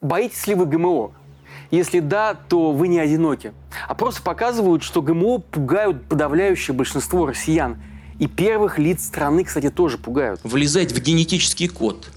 [0.00, 1.12] Боитесь ли вы ГМО?
[1.70, 3.52] Если да, то вы не одиноки.
[3.86, 7.82] Опросы показывают, что ГМО пугают подавляющее большинство россиян.
[8.18, 10.40] И первых лиц страны, кстати, тоже пугают.
[10.42, 12.08] Влезать в генетический код,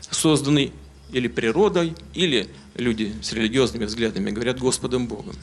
[0.00, 0.72] созданный
[1.12, 5.34] или природой, или люди с религиозными взглядами говорят Господом Богом.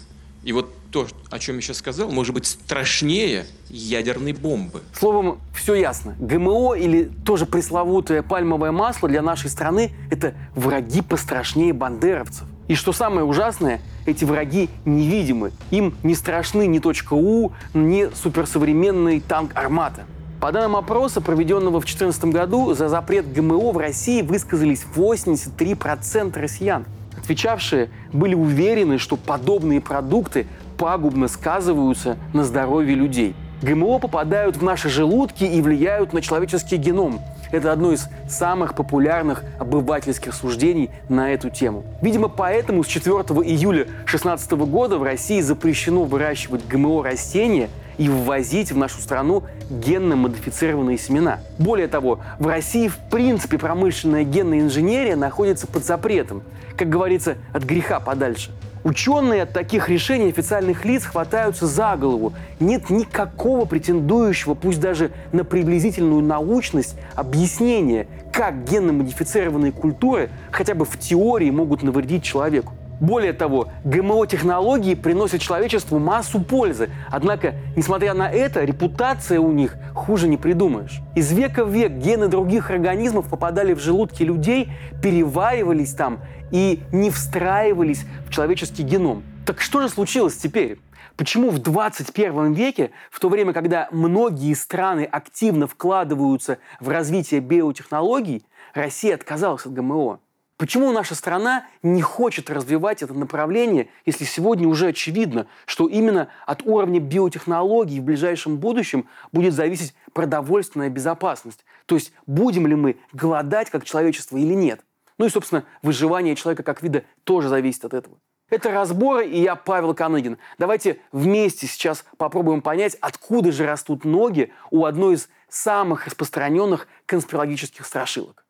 [0.47, 4.81] И вот то, о чем я сейчас сказал, может быть страшнее ядерной бомбы.
[4.97, 6.15] Словом, все ясно.
[6.19, 12.45] ГМО или тоже пресловутое пальмовое масло для нашей страны– это враги пострашнее бандеровцев.
[12.69, 15.51] И что самое ужасное, эти враги невидимы.
[15.69, 20.05] Им не страшны ни точка У, ни суперсовременный танк «Армата».
[20.39, 26.85] По данным опроса, проведенного в 2014 году, за запрет ГМО в России высказались 83% россиян.
[27.27, 33.35] Отвечавшие были уверены, что подобные продукты пагубно сказываются на здоровье людей.
[33.61, 37.19] ГМО попадают в наши желудки и влияют на человеческий геном.
[37.51, 41.83] Это одно из самых популярных обывательских суждений на эту тему.
[42.01, 43.13] Видимо, поэтому с 4
[43.43, 47.67] июля 2016 года в России запрещено выращивать ГМО растения
[47.97, 51.39] и ввозить в нашу страну генно-модифицированные семена.
[51.57, 56.43] Более того, в России в принципе промышленная генная инженерия находится под запретом
[56.77, 58.51] как говорится, от греха подальше.
[58.83, 62.33] Ученые от таких решений официальных лиц хватаются за голову.
[62.59, 70.97] Нет никакого претендующего, пусть даже на приблизительную научность, объяснения, как генно-модифицированные культуры хотя бы в
[70.99, 72.73] теории могут навредить человеку.
[72.99, 76.89] Более того, ГМО-технологии приносят человечеству массу пользы.
[77.09, 81.01] Однако, несмотря на это, репутация у них хуже не придумаешь.
[81.15, 84.69] Из века в век гены других организмов попадали в желудки людей,
[85.01, 86.19] переваривались там
[86.51, 89.23] и не встраивались в человеческий геном.
[89.45, 90.79] Так что же случилось теперь?
[91.17, 98.45] Почему в 21 веке, в то время, когда многие страны активно вкладываются в развитие биотехнологий,
[98.73, 100.19] Россия отказалась от ГМО?
[100.57, 106.63] Почему наша страна не хочет развивать это направление, если сегодня уже очевидно, что именно от
[106.65, 111.63] уровня биотехнологий в ближайшем будущем будет зависеть продовольственная безопасность?
[111.85, 114.81] То есть будем ли мы голодать как человечество или нет?
[115.19, 118.17] Ну и, собственно, выживание человека как вида тоже зависит от этого.
[118.49, 120.39] Это разборы, и я Павел Каныгин.
[120.57, 127.85] Давайте вместе сейчас попробуем понять, откуда же растут ноги у одной из самых распространенных конспирологических
[127.85, 128.45] страшилок.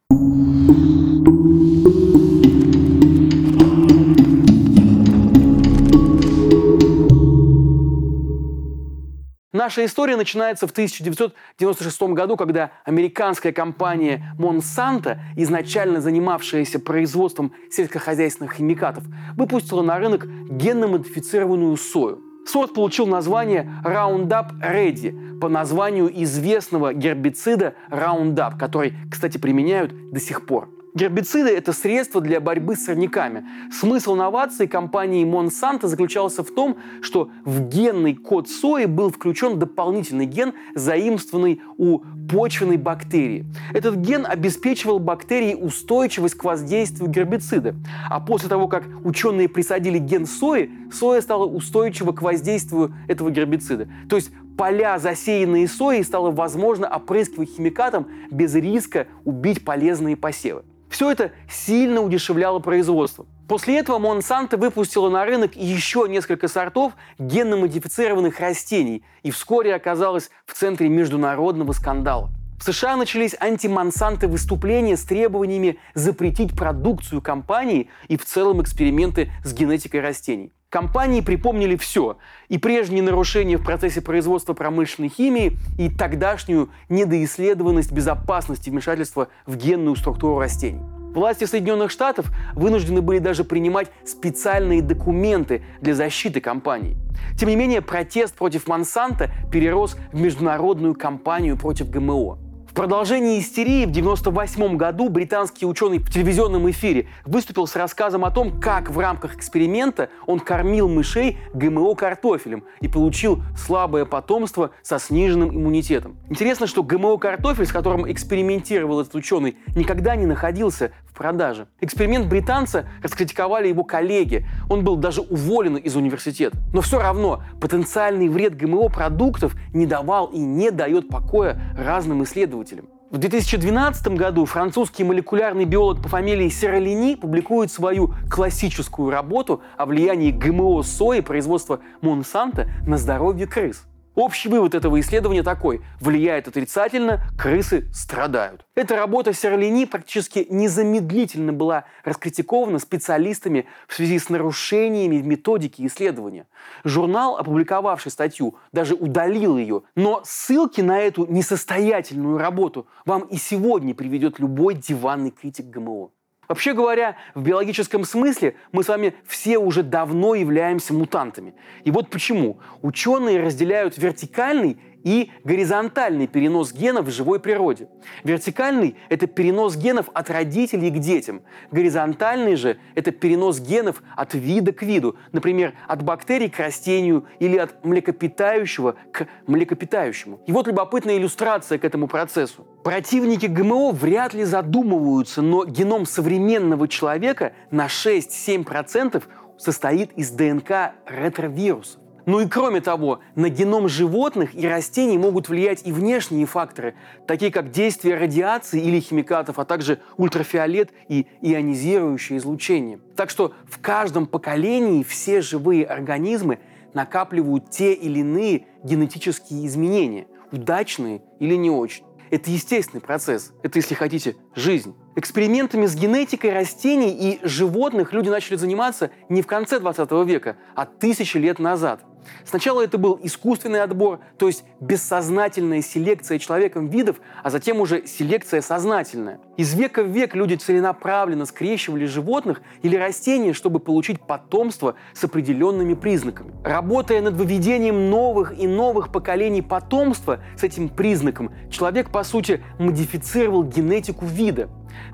[9.57, 19.03] Наша история начинается в 1996 году, когда американская компания Monsanto, изначально занимавшаяся производством сельскохозяйственных химикатов,
[19.35, 22.21] выпустила на рынок генно-модифицированную сою.
[22.45, 30.45] Сорт получил название Roundup Ready по названию известного гербицида Roundup, который, кстати, применяют до сих
[30.45, 30.69] пор.
[30.97, 33.45] Гербициды– это средство для борьбы с сорняками.
[33.71, 40.25] Смысл новации компании Monsanto заключался в том, что в генный код сои был включен дополнительный
[40.25, 43.45] ген, заимствованный у почвенной бактерии.
[43.75, 47.75] Этот ген обеспечивал бактерии устойчивость к воздействию гербицида.
[48.09, 53.87] А после того, как ученые присадили ген сои, соя стала устойчива к воздействию этого гербицида.
[54.09, 60.63] То есть поля, засеянные соей, стало возможно опрыскивать химикатом без риска убить полезные посевы.
[60.89, 63.25] Все это сильно удешевляло производство.
[63.47, 70.53] После этого Монсанто выпустила на рынок еще несколько сортов генно-модифицированных растений и вскоре оказалась в
[70.53, 72.29] центре международного скандала.
[72.59, 79.53] В США начались антимонсанты выступления с требованиями запретить продукцию компании и в целом эксперименты с
[79.53, 80.51] генетикой растений.
[80.77, 82.19] Компании припомнили все.
[82.49, 89.95] И прежние нарушения в процессе производства промышленной химии, и тогдашнюю недоисследованность безопасности вмешательства в генную
[89.95, 90.83] структуру растений.
[91.15, 96.95] Власти Соединенных Штатов вынуждены были даже принимать специальные документы для защиты компаний.
[97.39, 102.37] Тем не менее, протест против Монсанто перерос в международную кампанию против ГМО
[102.77, 108.61] продолжении истерии в 1998 году британский ученый в телевизионном эфире выступил с рассказом о том,
[108.61, 115.49] как в рамках эксперимента он кормил мышей ГМО картофелем и получил слабое потомство со сниженным
[115.49, 116.17] иммунитетом.
[116.29, 121.67] Интересно, что ГМО картофель, с которым экспериментировал этот ученый, никогда не находился продаже.
[121.81, 124.45] Эксперимент британца раскритиковали его коллеги.
[124.69, 126.57] Он был даже уволен из университета.
[126.73, 132.66] Но все равно потенциальный вред ГМО продуктов не давал и не дает покоя разным исследователям.
[133.09, 140.31] В 2012 году французский молекулярный биолог по фамилии Сералини публикует свою классическую работу о влиянии
[140.31, 143.85] ГМО сои производства Монсанто на здоровье крыс.
[144.17, 145.81] Общий вывод этого исследования такой.
[145.99, 148.65] Влияет отрицательно, крысы страдают.
[148.73, 156.47] Эта работа Серлини практически незамедлительно была раскритикована специалистами в связи с нарушениями в методике исследования.
[156.83, 159.83] Журнал, опубликовавший статью, даже удалил ее.
[159.95, 166.09] Но ссылки на эту несостоятельную работу вам и сегодня приведет любой диванный критик ГМО.
[166.47, 171.53] Вообще говоря, в биологическом смысле мы с вами все уже давно являемся мутантами.
[171.83, 172.59] И вот почему.
[172.81, 174.77] Ученые разделяют вертикальный
[175.07, 177.87] и горизонтальный перенос генов в живой природе.
[178.25, 181.43] Вертикальный– это перенос генов от родителей к детям.
[181.71, 185.15] Горизонтальный же– это перенос генов от вида к виду.
[185.31, 190.41] Например, от бактерий к растению или от млекопитающего к млекопитающему.
[190.45, 192.67] И вот любопытная иллюстрация к этому процессу.
[192.83, 199.23] Противники ГМО вряд ли задумываются, но геном современного человека на 6-7%
[199.57, 202.01] состоит из ДНК ретровирусов.
[202.27, 206.93] Ну и кроме того, на геном животных и растений могут влиять и внешние факторы,
[207.25, 212.99] такие как действие радиации или химикатов, а также ультрафиолет и ионизирующее излучение.
[213.15, 216.59] Так что в каждом поколении все живые организмы
[216.93, 222.03] накапливают те или иные генетические изменения, удачные или не очень.
[222.29, 223.53] Это естественный процесс.
[223.63, 224.93] Это, если хотите, жизнь.
[225.17, 230.85] Экспериментами с генетикой растений и животных люди начали заниматься не в конце 20 века, а
[230.85, 232.01] тысячи лет назад.
[232.45, 238.61] Сначала это был искусственный отбор, то есть бессознательная селекция человеком видов, а затем уже селекция
[238.61, 239.39] сознательная.
[239.57, 245.95] Из века в век люди целенаправленно скрещивали животных или растения, чтобы получить потомство с определенными
[245.95, 246.53] признаками.
[246.63, 253.63] Работая над выведением новых и новых поколений потомства с этим признаком, человек, по сути, модифицировал
[253.63, 254.69] генетику вида.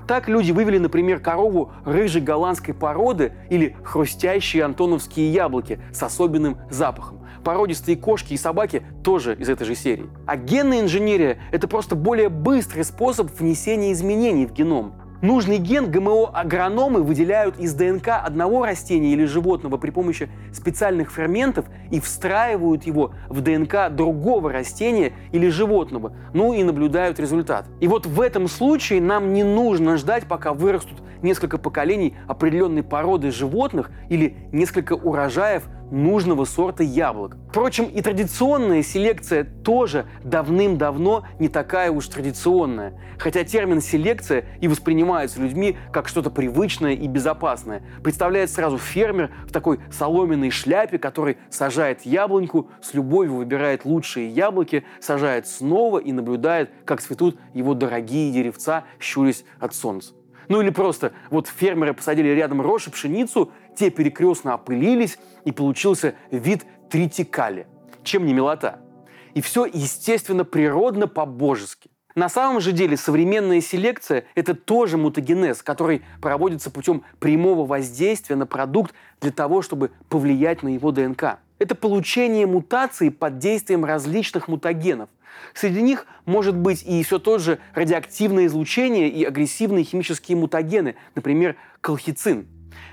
[0.06, 7.20] Так люди вывели, например, корову рыжей голландской породы или хрустящие антоновские яблоки с особенным запахом.
[7.42, 10.08] Породистые кошки и собаки тоже из этой же серии.
[10.26, 14.94] А генная инженерия– это просто более быстрый способ внесения изменений в геном.
[15.22, 22.00] Нужный ген ГМО-агрономы выделяют из ДНК одного растения или животного при помощи специальных ферментов и
[22.00, 27.66] встраивают его в ДНК другого растения или животного, ну и наблюдают результат.
[27.80, 33.30] И вот в этом случае нам не нужно ждать, пока вырастут несколько поколений определенной породы
[33.30, 35.64] животных или несколько урожаев
[35.94, 37.36] нужного сорта яблок.
[37.48, 43.00] Впрочем, и традиционная селекция тоже давным-давно не такая уж традиционная.
[43.18, 47.82] Хотя термин «селекция» и воспринимается людьми как что-то привычное и безопасное.
[48.02, 54.84] Представляет сразу фермер в такой соломенной шляпе, который сажает яблоньку, с любовью выбирает лучшие яблоки,
[55.00, 60.12] сажает снова и наблюдает, как цветут его дорогие деревца, щурясь от солнца.
[60.48, 66.14] Ну или просто вот фермеры посадили рядом рожь и пшеницу, те перекрестно опылились, и получился
[66.30, 67.66] вид тритикали.
[68.02, 68.80] Чем не милота?
[69.34, 71.90] И все, естественно, природно по-божески.
[72.14, 78.46] На самом же деле современная селекция– это тоже мутагенез, который проводится путем прямого воздействия на
[78.46, 81.38] продукт для того, чтобы повлиять на его ДНК.
[81.58, 85.08] Это получение мутации под действием различных мутагенов.
[85.54, 91.56] Среди них может быть и все тот же радиоактивное излучение и агрессивные химические мутагены, например,
[91.80, 92.46] колхицин.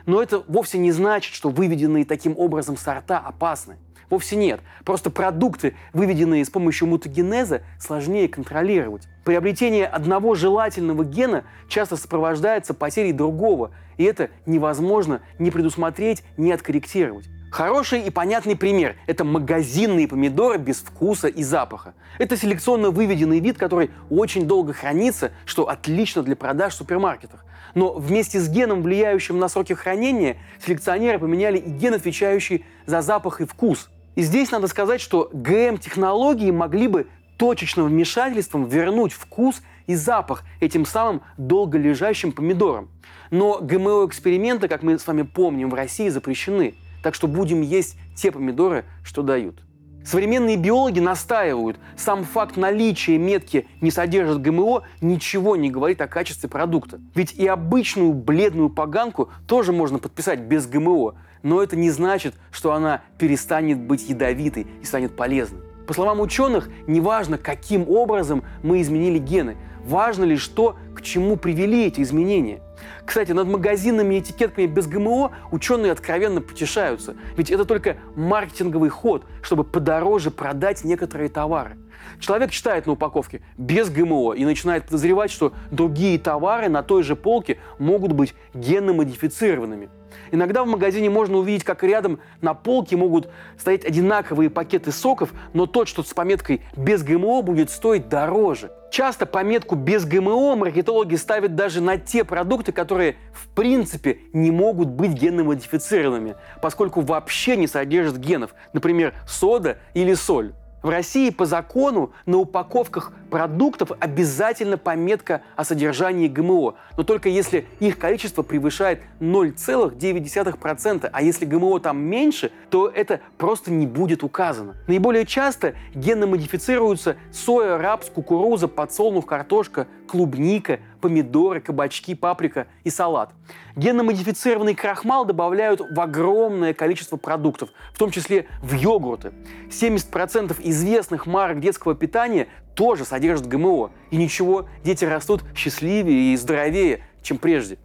[0.06, 3.78] Но это вовсе не значит, что выведенные таким образом сорта опасны.
[4.12, 4.60] Вовсе нет.
[4.84, 9.08] Просто продукты, выведенные с помощью мутагенеза, сложнее контролировать.
[9.24, 17.30] Приобретение одного желательного гена часто сопровождается потерей другого, и это невозможно ни предусмотреть, ни откорректировать.
[17.52, 21.94] Хороший и понятный пример– это магазинные помидоры без вкуса и запаха.
[22.18, 27.46] Это селекционно выведенный вид, который очень долго хранится, что отлично для продаж в супермаркетах.
[27.76, 33.42] Но вместе с геном, влияющим на сроки хранения, селекционеры поменяли и ген, отвечающий за запах
[33.42, 33.90] и вкус.
[34.16, 40.86] И здесь надо сказать, что ГМ-технологии могли бы точечным вмешательством вернуть вкус и запах этим
[40.86, 42.90] самым долго лежащим помидорам.
[43.32, 46.76] Но ГМО-эксперименты, как мы с вами помним, в России запрещены.
[47.02, 49.60] Так что будем есть те помидоры, что дают.
[50.04, 56.50] Современные биологи настаивают, сам факт наличия метки не содержит ГМО ничего не говорит о качестве
[56.50, 57.00] продукта.
[57.14, 62.74] Ведь и обычную бледную поганку тоже можно подписать без ГМО, но это не значит, что
[62.74, 65.62] она перестанет быть ядовитой и станет полезной.
[65.86, 71.88] По словам ученых, неважно, каким образом мы изменили гены, важно лишь то, к чему привели
[71.88, 72.62] эти изменения.
[73.06, 77.16] Кстати, над магазинами и этикетками без ГМО ученые откровенно потешаются.
[77.36, 81.78] Ведь это только маркетинговый ход, чтобы подороже продать некоторые товары.
[82.20, 87.16] Человек читает на упаковке без ГМО и начинает подозревать, что другие товары на той же
[87.16, 89.90] полке могут быть генно-модифицированными.
[90.32, 95.66] Иногда в магазине можно увидеть, как рядом на полке могут стоять одинаковые пакеты соков, но
[95.66, 98.72] тот, что с пометкой «без ГМО», будет стоить дороже.
[98.92, 104.90] Часто пометку «без ГМО» маркетологи ставят даже на те продукты, которые в принципе не могут
[104.90, 110.54] быть генно-модифицированными, поскольку вообще не содержат генов, например, сода или соль.
[110.82, 117.68] В России по закону на упаковках продуктов обязательно пометка о содержании ГМО, но только если
[117.80, 124.76] их количество превышает 0,9%, а если ГМО там меньше, то это просто не будет указано.
[124.88, 133.32] Наиболее часто генно модифицируются соя, рапс, кукуруза, подсолнух, картошка, клубника, помидоры, кабачки, паприка и салат.
[133.78, 139.32] Генно-модифицированный крахмал добавляют в огромное количество продуктов, в том числе в йогурты.
[139.70, 143.92] 70% известных марок детского питания тоже содержат ГМО.
[144.10, 147.78] И ничего, дети растут счастливее и здоровее, чем прежде.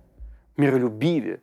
[0.57, 1.43] Миролюбивее.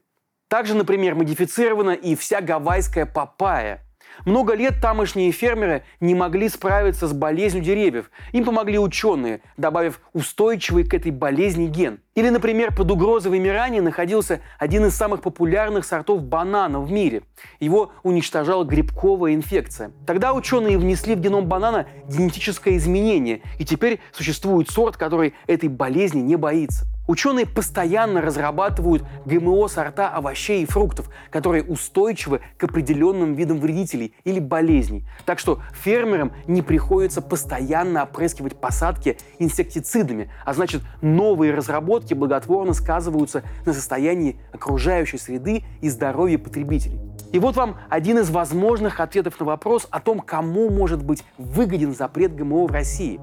[0.50, 3.80] Также, например, модифицирована и вся гавайская папайя–
[4.26, 8.12] много лет тамошние фермеры не могли справиться с болезнью деревьев.
[8.32, 12.00] Им помогли ученые, добавив устойчивый к этой болезни ген.
[12.16, 17.24] Или, например, под угрозой вымирания находился один из самых популярных сортов банана в мире.
[17.60, 19.92] Его уничтожала грибковая инфекция.
[20.06, 26.22] Тогда ученые внесли в геном банана генетическое изменение, и теперь существует сорт, который этой болезни
[26.22, 26.86] не боится.
[27.06, 35.06] Ученые постоянно разрабатывают ГМО-сорта овощей и фруктов, которые устойчивы к определенным видам вредителей или болезней.
[35.26, 43.44] Так что фермерам не приходится постоянно опрыскивать посадки инсектицидами, а значит новые разработки благотворно сказываются
[43.66, 47.00] на состоянии окружающей среды и здоровье потребителей.
[47.34, 51.94] И вот вам один из возможных ответов на вопрос о том, кому может быть выгоден
[51.94, 53.20] запрет ГМО в России.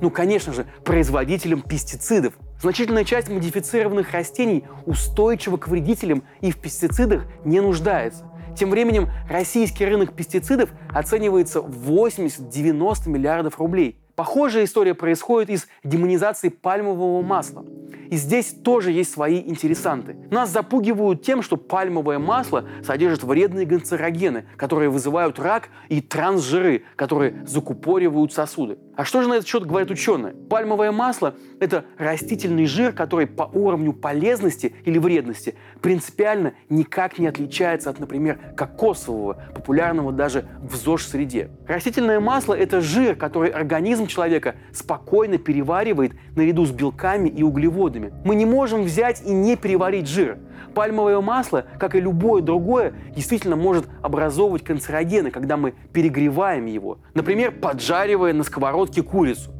[0.00, 7.26] Ну, конечно же, производителям пестицидов, Значительная часть модифицированных растений устойчива к вредителям и в пестицидах
[7.44, 8.24] не нуждается.
[8.56, 13.98] Тем временем российский рынок пестицидов оценивается в 80-90 миллиардов рублей.
[14.16, 17.64] Похожая история происходит из демонизации пальмового масла.
[18.10, 20.16] И здесь тоже есть свои интересанты.
[20.30, 27.44] Нас запугивают тем, что пальмовое масло содержит вредные канцерогены, которые вызывают рак, и трансжиры, которые
[27.46, 28.78] закупоривают сосуды.
[28.96, 30.34] А что же на этот счет говорят ученые?
[30.34, 37.90] Пальмовое масло– это растительный жир, который по уровню полезности или вредности принципиально никак не отличается
[37.90, 41.50] от, например, кокосового, популярного даже в ЗОЖ-среде.
[41.66, 48.12] Растительное масло– это жир, который организм человека спокойно переваривает наряду с белками и углеводами.
[48.24, 50.38] Мы не можем взять и не переварить жир.
[50.74, 56.98] Пальмовое масло, как и любое другое, действительно может образовывать канцерогены, когда мы перегреваем его.
[57.14, 59.52] Например, поджаривая на сковородке курицу.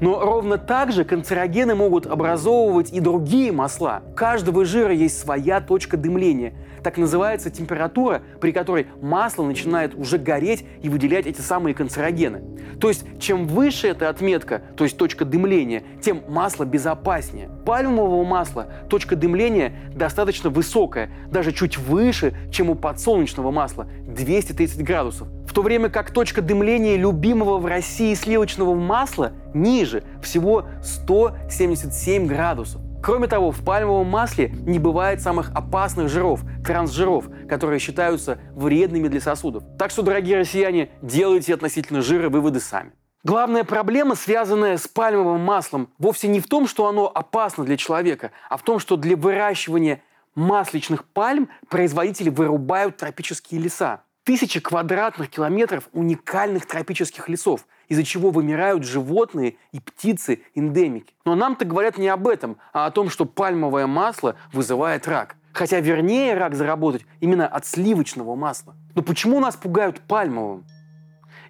[0.00, 4.02] Но ровно так же канцерогены могут образовывать и другие масла.
[4.10, 6.54] У каждого жира есть своя точка дымления.
[6.82, 12.42] Так называется температура, при которой масло начинает уже гореть и выделять эти самые канцерогены.
[12.80, 17.50] То есть, чем выше эта отметка, то есть точка дымления, тем масло безопаснее.
[17.68, 25.28] Пальмового масла точка дымления достаточно высокая, даже чуть выше, чем у подсолнечного масла– 230 градусов.
[25.46, 32.80] В то время как точка дымления любимого в России сливочного масла ниже, всего 177 градусов.
[33.02, 39.20] Кроме того, в пальмовом масле не бывает самых опасных жиров, трансжиров, которые считаются вредными для
[39.20, 39.62] сосудов.
[39.78, 42.92] Так что, дорогие россияне, делайте относительно жира выводы сами.
[43.24, 48.30] Главная проблема, связанная с пальмовым маслом, вовсе не в том, что оно опасно для человека,
[48.48, 50.02] а в том, что для выращивания
[50.36, 54.02] масличных пальм производители вырубают тропические леса.
[54.22, 61.12] Тысячи квадратных километров уникальных тропических лесов, из-за чего вымирают животные и птицы-эндемики.
[61.24, 65.34] Но нам-то говорят не об этом, а о том, что пальмовое масло вызывает рак.
[65.52, 68.76] Хотя вернее рак заработать именно от сливочного масла.
[68.94, 70.64] Но почему нас пугают пальмовым?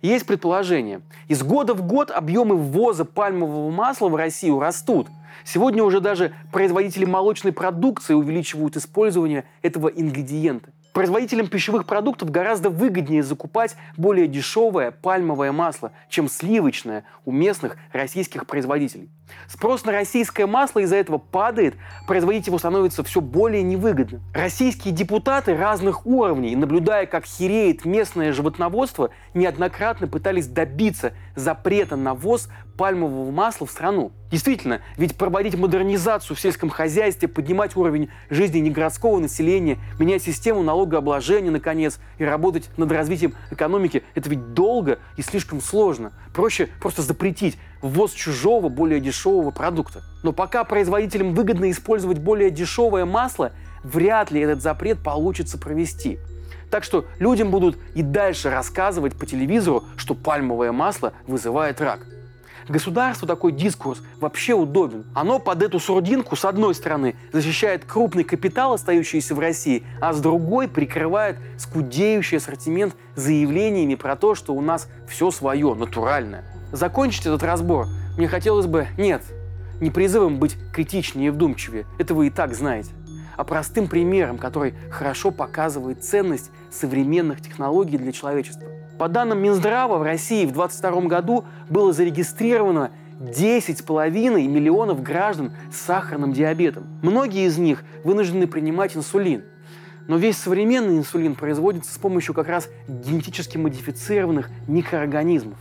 [0.03, 1.01] Есть предположение.
[1.29, 5.09] Из года в год объемы ввоза пальмового масла в Россию растут.
[5.45, 10.71] Сегодня уже даже производители молочной продукции увеличивают использование этого ингредиента.
[10.93, 18.47] Производителям пищевых продуктов гораздо выгоднее закупать более дешевое пальмовое масло, чем сливочное у местных российских
[18.47, 19.09] производителей.
[19.47, 21.75] Спрос на российское масло из-за этого падает,
[22.07, 24.21] производить его становится все более невыгодно.
[24.35, 32.49] Российские депутаты разных уровней, наблюдая, как хереет местное животноводство, неоднократно пытались добиться запрета на ввоз
[32.79, 34.13] пальмового масла в страну.
[34.31, 41.51] Действительно, ведь проводить модернизацию в сельском хозяйстве, поднимать уровень жизни негородского населения, менять систему налогообложения,
[41.51, 46.13] наконец, и работать над развитием экономики– это ведь долго и слишком сложно.
[46.33, 50.03] Проще просто запретить ввоз чужого, более дешевого продукта.
[50.23, 56.19] Но пока производителям выгодно использовать более дешевое масло, вряд ли этот запрет получится провести.
[56.71, 62.01] Так что людям будут и дальше рассказывать по телевизору, что пальмовое масло вызывает рак.
[62.69, 65.07] Государству такой дискурс вообще удобен.
[65.15, 70.21] Оно под эту сурдинку, с одной стороны, защищает крупный капитал, остающийся в России, а с
[70.21, 76.45] другой прикрывает скудеющий ассортимент заявлениями про то, что у нас все свое, натуральное.
[76.71, 77.87] Закончить этот разбор
[78.19, 79.23] мне хотелось бы, нет,
[79.81, 82.91] не призывом быть критичнее и вдумчивее, это вы и так знаете,
[83.37, 88.69] а простым примером, который хорошо показывает ценность современных технологий для человечества.
[88.99, 92.91] По данным Минздрава, в России в 2022 году было зарегистрировано
[93.21, 96.85] 10,5 миллионов граждан с сахарным диабетом.
[97.03, 99.45] Многие из них вынуждены принимать инсулин.
[100.09, 105.59] Но весь современный инсулин производится с помощью как раз генетически модифицированных микроорганизмов.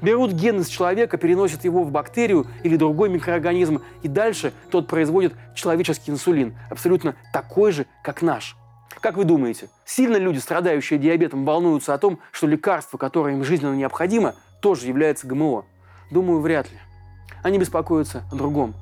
[0.00, 5.34] Берут ген из человека, переносят его в бактерию или другой микроорганизм, и дальше тот производит
[5.54, 8.56] человеческий инсулин, абсолютно такой же, как наш.
[9.06, 13.76] Как вы думаете, сильно люди, страдающие диабетом, волнуются о том, что лекарство, которое им жизненно
[13.76, 15.64] необходимо, тоже является ГМО?
[16.10, 16.78] Думаю, вряд ли.
[17.44, 18.74] Они беспокоятся о другом.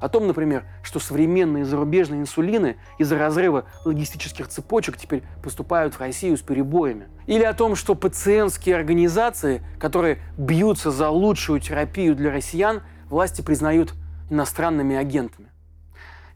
[0.00, 6.36] О том, например, что современные зарубежные инсулины из-за разрыва логистических цепочек теперь поступают в Россию
[6.36, 7.08] с перебоями.
[7.26, 13.94] Или о том, что пациентские организации, которые бьются за лучшую терапию для россиян, власти признают
[14.30, 15.48] иностранными агентами.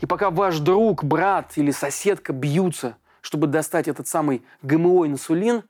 [0.01, 2.97] И пока ваш друг, брат или соседка бьются
[3.27, 5.65] чтобы достать этот самый ГМО-инсулин,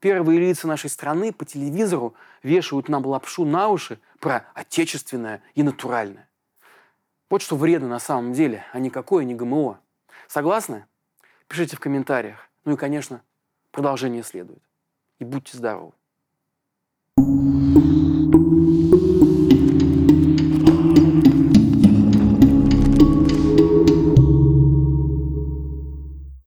[0.00, 6.26] первые лица нашей страны по телевизору вешают нам лапшу на уши про отечественное и натуральное.
[7.28, 9.78] Вот что вредно на самом деле, а никакое не ГМО.
[10.26, 10.86] Согласны?
[11.48, 12.48] Пишите в комментариях.
[12.64, 13.20] Ну и, конечно,
[13.72, 14.62] продолжение следует.
[15.18, 15.92] И будьте здоровы.